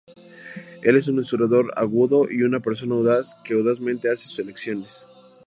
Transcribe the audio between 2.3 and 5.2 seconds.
una persona audaz que audazmente hace sus elecciones.